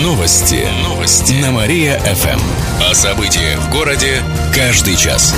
[0.00, 0.66] Новости.
[0.82, 1.34] Новости.
[1.34, 2.40] На Мария-ФМ.
[2.90, 4.22] О событиях в городе
[4.54, 5.34] каждый час.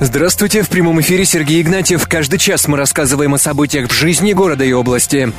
[0.00, 2.08] Здравствуйте, в прямом эфире Сергей Игнатьев.
[2.08, 5.34] Каждый час мы рассказываем о событиях в жизни города и области.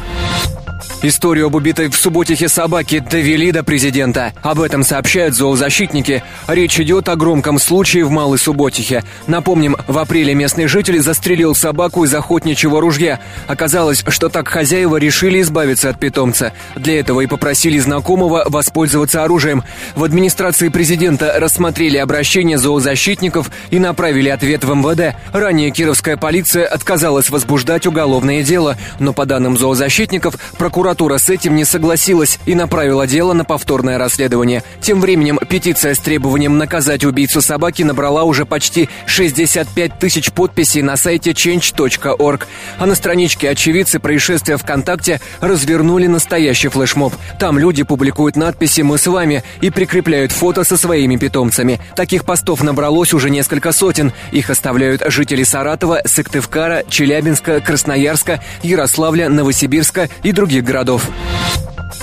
[1.04, 4.34] Историю об убитой в Субботихе собаке довели до президента.
[4.44, 6.24] Об этом сообщают зоозащитники.
[6.48, 9.04] Речь идет о громком случае в Малой Субботихе.
[9.26, 13.20] Напомним, в апреле местный житель застрелил собаку из охотничьего ружья.
[13.48, 16.54] Оказалось, что так хозяева решили избавиться от питомца.
[16.76, 19.64] Для этого и попросили знакомого воспользоваться оружием.
[19.96, 25.16] В администрации президента рассмотрели обращение зоозащитников и направили ответ в МВД.
[25.34, 31.56] Ранее кировская полиция отказалась возбуждать уголовное дело, но по данным зоозащитников прокуратура Прокуратура с этим
[31.56, 34.62] не согласилась и направила дело на повторное расследование.
[34.82, 40.98] Тем временем петиция с требованием наказать убийцу собаки набрала уже почти 65 тысяч подписей на
[40.98, 42.46] сайте change.org.
[42.78, 47.14] А на страничке очевидцы происшествия ВКонтакте развернули настоящий флешмоб.
[47.40, 51.80] Там люди публикуют надписи «Мы с вами» и прикрепляют фото со своими питомцами.
[51.96, 54.12] Таких постов набралось уже несколько сотен.
[54.34, 61.12] Их оставляют жители Саратова, Сыктывкара, Челябинска, Красноярска, Ярославля, Новосибирска и других городов городов.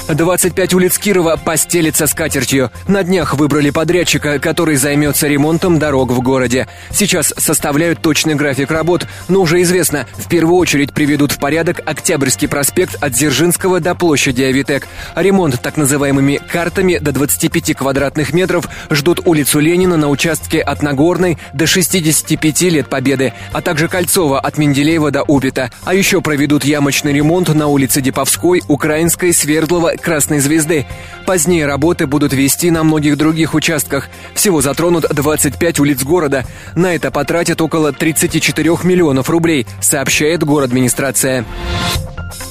[0.08, 2.70] 25 улиц Кирова постелится скатертью.
[2.86, 6.68] На днях выбрали подрядчика, который займется ремонтом дорог в городе.
[6.90, 12.48] Сейчас составляют точный график работ, но уже известно, в первую очередь приведут в порядок Октябрьский
[12.48, 14.88] проспект от Дзержинского до площади Авитек.
[15.14, 21.38] ремонт так называемыми картами до 25 квадратных метров ждут улицу Ленина на участке от Нагорной
[21.52, 25.70] до 65 лет Победы, а также Кольцова от Менделеева до Убита.
[25.84, 29.32] А еще проведут ямочный ремонт на улице Деповской, Украинской,
[29.78, 30.86] Свердлова, Красной Звезды.
[31.24, 34.08] Позднее работы будут вести на многих других участках.
[34.34, 36.44] Всего затронут 25 улиц города.
[36.74, 41.44] На это потратят около 34 миллионов рублей, сообщает город администрация.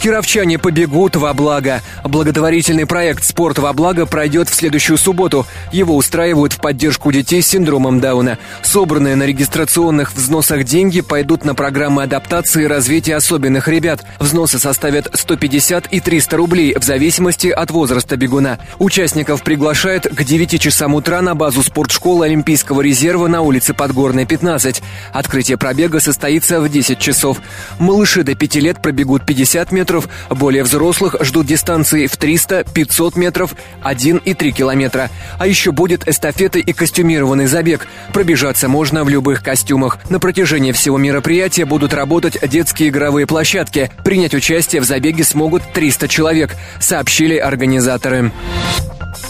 [0.02, 1.82] Кировчане побегут во благо.
[2.04, 5.46] Благотворительный проект «Спорт во благо» пройдет в следующую субботу.
[5.72, 8.38] Его устраивают в поддержку детей с синдромом Дауна.
[8.64, 14.06] Собранные на регистрационных взносах деньги пойдут на программы адаптации и развития особенных ребят.
[14.20, 18.60] Взносы составят 150 и 300 рублей в зависимости от возраста бегуна.
[18.80, 24.82] Участников приглашают к 9 часам утра на базу спортшколы Олимпийского резерва на улице Подгорной, 15.
[25.12, 27.40] Открытие пробега состоится в 10 часов.
[27.80, 33.16] Малыши до 5 лет пробегут 50 метров метров, более взрослых ждут дистанции в 300, 500
[33.16, 35.10] метров, 1 и 3 километра.
[35.40, 37.88] А еще будет эстафеты и костюмированный забег.
[38.14, 39.98] Пробежаться можно в любых костюмах.
[40.10, 43.92] На протяжении всего мероприятия будут работать детские игровые площадки.
[44.04, 48.32] Принять участие в забеге смогут 300 человек, сообщили организаторы.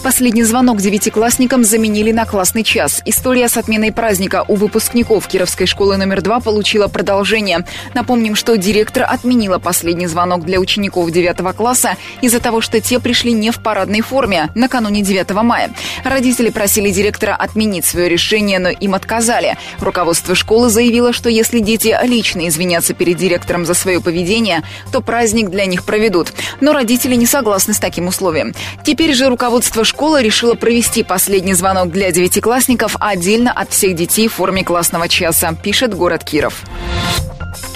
[0.04, 3.02] Последний звонок девятиклассникам заменили на классный час.
[3.06, 7.66] История с отменой праздника у выпускников Кировской школы номер два получила продолжение.
[7.94, 13.34] Напомним, что директор отменила последний звонок для учеников 9 класса из-за того, что те пришли
[13.34, 15.72] не в парадной форме накануне 9 мая.
[16.04, 19.58] Родители просили директора отменить свое решение, но им отказали.
[19.80, 25.50] Руководство школы заявило, что если дети лично извинятся перед директором за свое поведение, то праздник
[25.50, 26.34] для них проведут.
[26.62, 28.54] Но родители не согласны с таким условием.
[28.84, 34.34] Теперь же руководство школы решила провести последний звонок для девятиклассников отдельно от всех детей в
[34.34, 36.64] форме классного часа, пишет город Киров.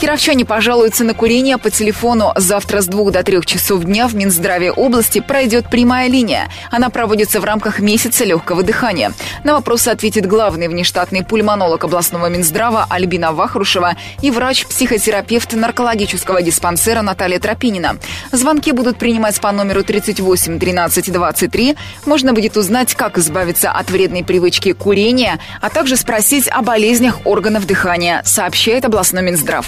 [0.01, 2.33] Кировчане пожалуются на курение по телефону.
[2.35, 6.49] Завтра с двух до трех часов дня в Минздраве области пройдет прямая линия.
[6.71, 9.13] Она проводится в рамках месяца легкого дыхания.
[9.43, 17.37] На вопросы ответит главный внештатный пульмонолог областного Минздрава Альбина Вахрушева и врач-психотерапевт наркологического диспансера Наталья
[17.37, 17.97] Тропинина.
[18.31, 21.75] Звонки будут принимать по номеру 38 13 23.
[22.07, 27.67] Можно будет узнать, как избавиться от вредной привычки курения, а также спросить о болезнях органов
[27.67, 29.67] дыхания, сообщает областной Минздрав.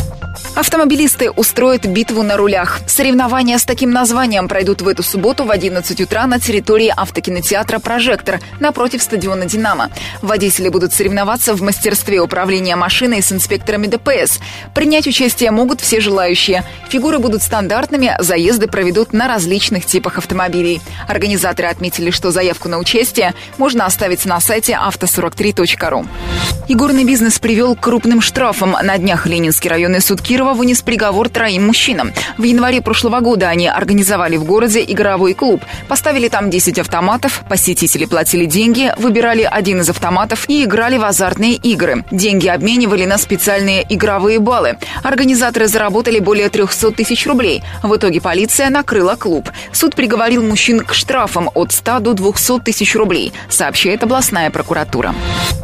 [0.53, 2.81] Автомобилисты устроят битву на рулях.
[2.85, 8.41] Соревнования с таким названием пройдут в эту субботу в 11 утра на территории автокинотеатра «Прожектор»
[8.59, 9.89] напротив стадиона «Динамо».
[10.21, 14.39] Водители будут соревноваться в мастерстве управления машиной с инспекторами ДПС.
[14.75, 16.65] Принять участие могут все желающие.
[16.89, 20.81] Фигуры будут стандартными, заезды проведут на различных типах автомобилей.
[21.07, 26.05] Организаторы отметили, что заявку на участие можно оставить на сайте авто43.ру.
[26.67, 28.75] Игорный бизнес привел к крупным штрафам.
[28.83, 32.13] На днях Ленинский районный суд Кирова Кирова вынес приговор троим мужчинам.
[32.39, 35.63] В январе прошлого года они организовали в городе игровой клуб.
[35.87, 41.53] Поставили там 10 автоматов, посетители платили деньги, выбирали один из автоматов и играли в азартные
[41.53, 42.03] игры.
[42.09, 44.79] Деньги обменивали на специальные игровые баллы.
[45.03, 47.61] Организаторы заработали более 300 тысяч рублей.
[47.83, 49.47] В итоге полиция накрыла клуб.
[49.71, 55.13] Суд приговорил мужчин к штрафам от 100 до 200 тысяч рублей, сообщает областная прокуратура.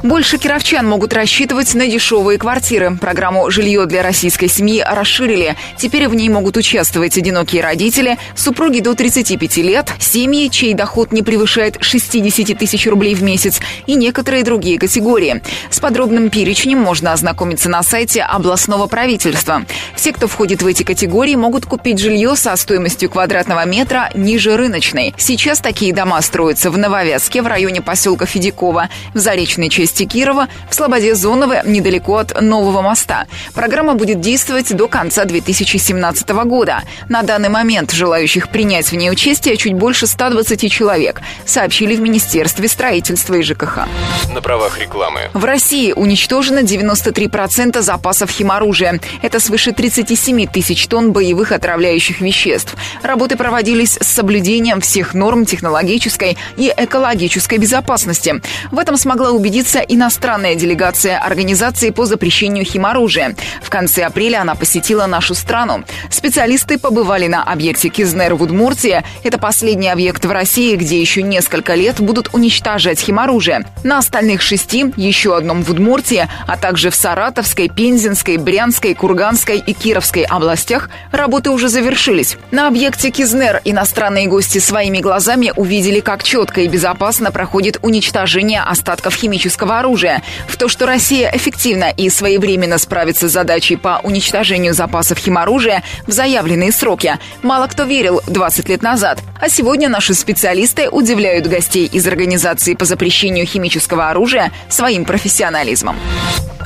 [0.03, 2.95] Больше кировчан могут рассчитывать на дешевые квартиры.
[3.01, 5.55] Программу «Жилье для российской семьи» семьи расширили.
[5.77, 11.23] Теперь в ней могут участвовать одинокие родители, супруги до 35 лет, семьи, чей доход не
[11.23, 15.41] превышает 60 тысяч рублей в месяц и некоторые другие категории.
[15.69, 19.63] С подробным перечнем можно ознакомиться на сайте областного правительства.
[19.95, 25.15] Все, кто входит в эти категории, могут купить жилье со стоимостью квадратного метра ниже рыночной.
[25.17, 30.75] Сейчас такие дома строятся в Нововязке, в районе поселка Федякова, в Заречной части Кирова, в
[30.75, 33.27] Слободе Зоновой, недалеко от Нового моста.
[33.53, 36.83] Программа будет действовать до конца 2017 года.
[37.09, 42.67] На данный момент желающих принять в ней участие чуть больше 120 человек, сообщили в Министерстве
[42.67, 43.87] строительства и ЖКХ.
[44.33, 45.29] На правах рекламы.
[45.33, 48.99] В России уничтожено 93% запасов химоружия.
[49.21, 52.75] Это свыше 37 тысяч тонн боевых отравляющих веществ.
[53.03, 58.41] Работы проводились с соблюдением всех норм технологической и экологической безопасности.
[58.71, 63.35] В этом смогла убедиться иностранная делегация Организации по запрещению химоружия.
[63.61, 65.83] В конце апреля она посетила нашу страну.
[66.09, 69.03] Специалисты побывали на объекте Кизнер в Удмуртии.
[69.23, 73.65] Это последний объект в России, где еще несколько лет будут уничтожать химоружие.
[73.83, 79.73] На остальных шести, еще одном в Удмуртии, а также в Саратовской, Пензенской, Брянской, Курганской и
[79.73, 82.37] Кировской областях работы уже завершились.
[82.51, 89.15] На объекте Кизнер иностранные гости своими глазами увидели, как четко и безопасно проходит уничтожение остатков
[89.15, 90.23] химического оружия.
[90.47, 94.36] В то, что Россия эффективно и своевременно справится с задачей по уничтожению
[94.73, 99.19] запасов химоружия в заявленные сроки, мало кто верил 20 лет назад.
[99.39, 105.97] А сегодня наши специалисты удивляют гостей из Организации по запрещению химического оружия своим профессионализмом.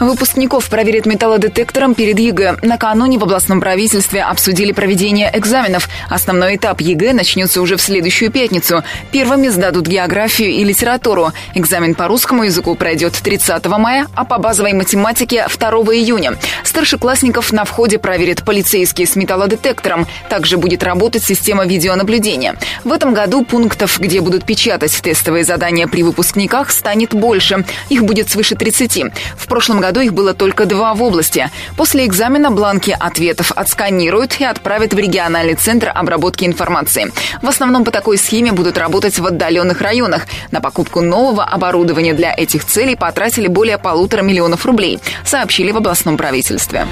[0.02, 2.58] Выпускников проверят металлодетектором перед ЕГЭ.
[2.64, 5.88] Накануне в областном правительстве обсудили проведение экзаменов.
[6.10, 8.84] Основной этап ЕГЭ начнется уже в следующую пятницу.
[9.12, 11.34] Первыми сдадут географию и литературу.
[11.54, 16.36] Экзамен по русскому языку пройдет 30 мая, а по базовой математике 2 июня.
[16.64, 20.08] Старшеклассников на входе проверят полицейские с металлодетектором.
[20.30, 22.56] Также будет работать система видеонаблюдения.
[22.84, 27.66] В этом году пунктов, где будут печатать тестовые задания при выпускниках, станет больше.
[27.90, 29.04] Их будет свыше 30.
[29.38, 31.50] В прошлом году их было только два в области.
[31.78, 37.12] После экзамена бланки ответов отсканируют и отправят в региональный центр обработки информации.
[37.42, 40.28] В основном по такой схеме будут работать в отдаленных районах.
[40.52, 46.18] На покупку нового оборудования для этих целей потратили более полутора миллионов рублей, сообщили в областном
[46.18, 46.86] правительстве.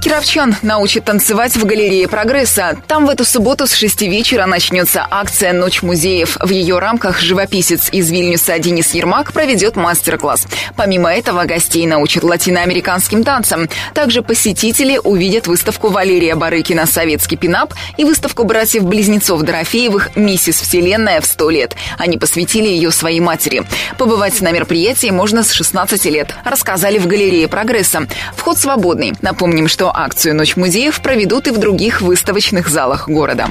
[0.00, 2.78] Кировчан научат танцевать в галерее прогресса.
[2.86, 6.38] Там в эту субботу с 6 вечера начнется акция «Ночь музеев».
[6.40, 10.46] В ее рамках живописец из Вильнюса Денис Ермак проведет мастер-класс.
[10.74, 13.68] Помимо этого, гостей научат латиноамериканским танцам.
[13.92, 21.26] Также посетители увидят выставку Валерия Барыкина «Советский пинап» и выставку братьев-близнецов Дорофеевых «Миссис Вселенная в
[21.26, 21.76] сто лет».
[21.98, 23.64] Они посвятили ее своей матери.
[23.98, 28.06] Побывать на мероприятии можно с 16 лет, рассказали в галерее прогресса.
[28.34, 29.12] Вход свободный.
[29.20, 33.48] Напомним, что акцию «Ночь музеев» проведут и в других выставочных залах города.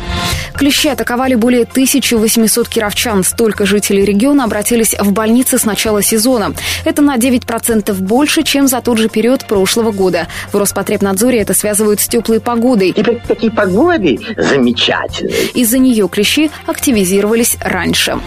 [0.56, 3.24] Клещи атаковали более 1800 кировчан.
[3.24, 6.54] Столько жителей региона обратились в больницы с начала сезона.
[6.86, 10.28] Это на 9% больше, чем за тот же период прошлого года.
[10.52, 12.90] В Роспотребнадзоре это связывают с теплой погодой.
[12.90, 15.52] И при такой погоде замечательной.
[15.54, 18.20] Из-за нее клещи активизировались раньше.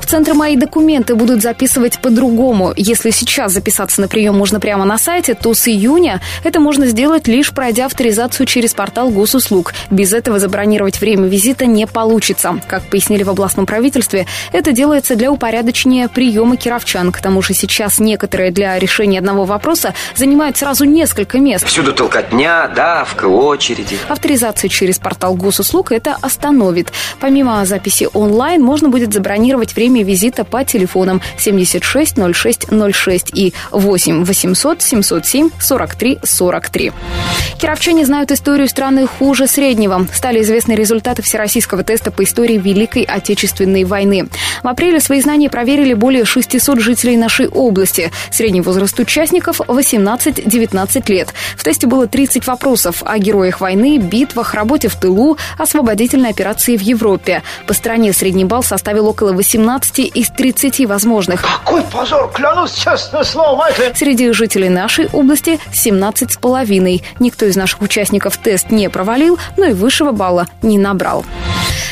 [0.00, 2.72] В центр «Мои документы» будут записывать по-другому.
[2.76, 7.28] Если сейчас записаться на прием можно прямо на сайте, то с июня это можно сделать
[7.28, 9.72] лишь пройдя авторизацию через портал госуслуг.
[9.90, 12.60] Без этого забронировать время визита не получится.
[12.68, 17.10] Как пояснили в областном правительстве, это делается для упорядочения приема кировчан.
[17.10, 21.66] К тому же сейчас некоторые для решения одного вопроса занимают сразу несколько мест.
[21.66, 23.96] Всюду толкотня, давка, очереди.
[24.08, 26.92] Авторизация через портал госуслуг это остановит.
[27.20, 34.24] Помимо записи онлайн, можно будет забронировать время визита по телефонам 76 06 06 и 8
[34.24, 36.92] 800 707 43 43.
[37.58, 40.06] Кировчане знают историю страны хуже среднего.
[40.12, 44.28] Стали известны результаты всероссийского теста по истории Великой Отечественной войны.
[44.62, 48.10] В апреле свои знания проверили более 600 жителей нашей области.
[48.30, 51.28] Средний возраст участников 18-19 лет.
[51.56, 56.82] В тесте было 30 вопросов о героях войны, битвах, работе в тылу, освободительной операции в
[56.82, 57.42] Европе.
[57.66, 61.42] По стране средний балл составил около 18 из 30 возможных.
[61.42, 63.96] Какой позор, клянусь честное слово, это...
[63.96, 67.02] Среди жителей нашей области 17 с половиной.
[67.26, 71.24] Никто из наших участников тест не провалил, но и высшего балла не набрал.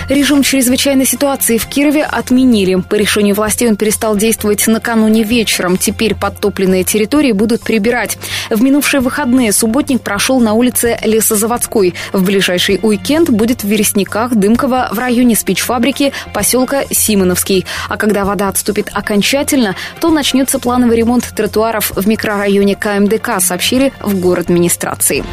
[0.09, 2.76] Режим чрезвычайной ситуации в Кирове отменили.
[2.76, 5.76] По решению властей он перестал действовать накануне вечером.
[5.76, 8.17] Теперь подтопленные территории будут прибирать.
[8.49, 11.95] В минувшие выходные субботник прошел на улице Лесозаводской.
[12.12, 17.67] В ближайший уикенд будет в Вересниках, Дымково, в районе спичфабрики, поселка Симоновский.
[17.88, 24.21] А когда вода отступит окончательно, то начнется плановый ремонт тротуаров в микрорайоне КМДК, сообщили в
[24.21, 25.24] город администрации.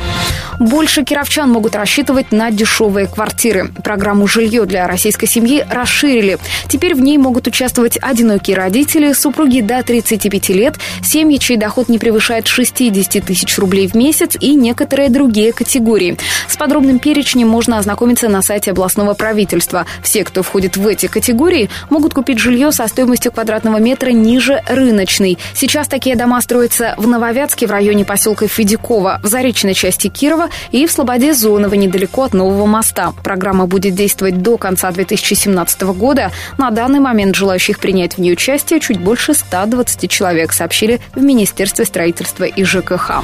[0.61, 3.71] Больше кировчан могут рассчитывать на дешевые квартиры.
[3.83, 6.37] Программу «Жилье для российской семьи» расширили.
[6.67, 11.97] Теперь в ней могут участвовать одинокие родители, супруги до 35 лет, семьи, чей доход не
[11.97, 16.15] превышает 60 тысяч рублей в месяц и некоторые другие категории.
[16.47, 19.87] С подробным перечнем можно ознакомиться на сайте областного правительства.
[20.03, 25.39] Все, кто входит в эти категории, могут купить жилье со стоимостью квадратного метра ниже рыночной.
[25.55, 30.85] Сейчас такие дома строятся в Нововятске в районе поселка Федякова, в заречной части Кирова и
[30.85, 33.13] в Слободе Зонова недалеко от Нового моста.
[33.23, 36.31] Программа будет действовать до конца 2017 года.
[36.59, 41.85] На данный момент желающих принять в ней участие чуть больше 120 человек, сообщили в Министерстве
[41.85, 43.23] строительства и ЖКХ.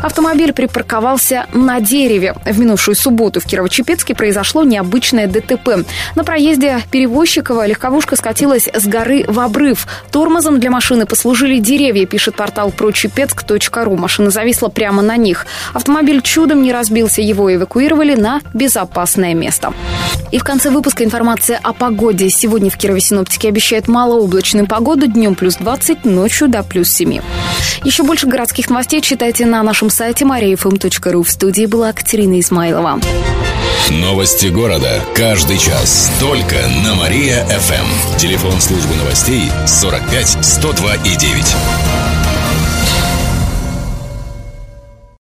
[0.00, 2.34] Автомобиль припарковался на дереве.
[2.46, 5.84] В минувшую субботу в Кирово-Чепецке произошло необычное ДТП.
[6.14, 9.86] На проезде Перевозчикова легковушка скатилась с горы в обрыв.
[10.10, 13.96] Тормозом для машины послужили деревья, пишет портал прочепецк.ру.
[13.98, 15.46] Машина зависла прямо на них.
[15.74, 15.89] Автомобиль
[16.22, 19.72] чудом не разбился, его эвакуировали на безопасное место.
[20.30, 22.30] И в конце выпуска информация о погоде.
[22.30, 25.06] Сегодня в Кирове синоптики обещают малооблачную погоду.
[25.06, 27.20] Днем плюс 20, ночью до плюс 7.
[27.84, 31.22] Еще больше городских новостей читайте на нашем сайте mariafm.ru.
[31.22, 33.00] В студии была Катерина Измайлова.
[33.90, 35.02] Новости города.
[35.14, 36.12] Каждый час.
[36.20, 38.18] Только на Мария-ФМ.
[38.18, 42.19] Телефон службы новостей 45 102 и 9.